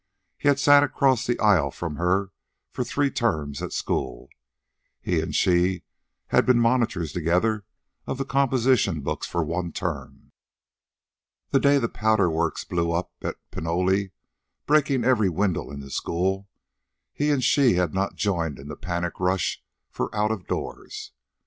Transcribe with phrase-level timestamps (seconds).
[0.39, 2.31] He had sat across the aisle from her
[2.71, 4.29] for three terms at school.
[4.99, 5.83] He and she
[6.29, 7.65] had been monitors together
[8.07, 10.31] of the composition books for one term.
[11.51, 14.07] The day the powder works blew up at Pinole,
[14.65, 16.49] breaking every window in the school,
[17.13, 21.11] he and she had not joined in the panic rush for out of doors.